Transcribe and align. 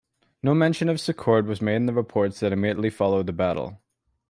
No 0.41 0.55
mention 0.55 0.89
of 0.89 0.99
Secord 0.99 1.45
was 1.45 1.61
made 1.61 1.75
in 1.75 1.85
reports 1.93 2.39
that 2.39 2.51
immediately 2.51 2.89
followed 2.89 3.27
the 3.27 3.33
battle. 3.33 3.83